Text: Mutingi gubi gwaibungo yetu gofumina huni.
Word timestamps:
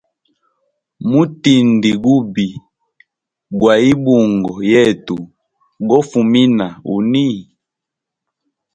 Mutingi 1.09 1.91
gubi 2.03 2.47
gwaibungo 3.59 4.53
yetu 4.71 5.15
gofumina 5.87 6.65
huni. 6.85 7.27